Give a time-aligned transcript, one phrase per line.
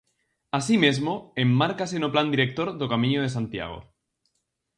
[0.57, 1.13] Así mesmo,
[1.43, 3.79] enmárcase no Plan Director do Camiño de Santiago.